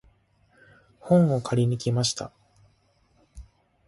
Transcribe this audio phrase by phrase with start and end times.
[0.99, 2.31] 本を借りに行きました。